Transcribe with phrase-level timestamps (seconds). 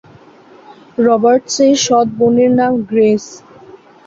[0.97, 3.25] রবার্টসের সৎ বোনের নাম গ্রেস।